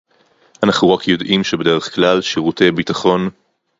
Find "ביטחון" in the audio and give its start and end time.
2.71-3.29